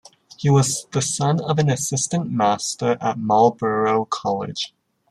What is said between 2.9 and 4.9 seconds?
at Marlborough College.